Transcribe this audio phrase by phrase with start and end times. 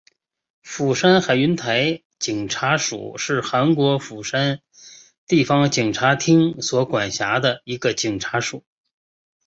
[0.63, 4.59] 釜山海云台警察署是韩国釜山
[5.27, 8.65] 地方警察厅所管辖的一个警察署。